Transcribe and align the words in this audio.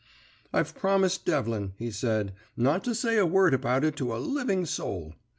"'I've 0.51 0.73
promised 0.73 1.25
Devlin,' 1.25 1.73
he 1.77 1.91
said, 1.91 2.33
'not 2.57 2.83
to 2.85 2.95
say 2.95 3.17
a 3.17 3.25
word 3.27 3.53
about 3.53 3.83
it 3.83 3.95
to 3.97 4.15
a 4.15 4.17
living 4.17 4.65
soul. 4.65 5.13